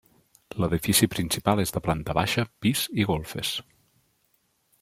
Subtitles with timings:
[0.63, 3.55] L'edifici principal és de planta baixa, pis i golfes.